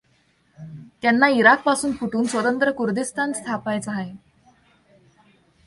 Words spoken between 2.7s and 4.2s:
Kurdistan स्थापायचा आहे.